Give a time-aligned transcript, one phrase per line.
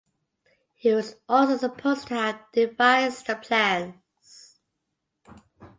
[0.73, 4.59] He was also supposed to have devised the plans.